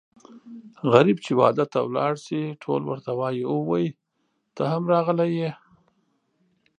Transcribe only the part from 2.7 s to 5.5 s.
ورته وايي اووی ته هم راغلی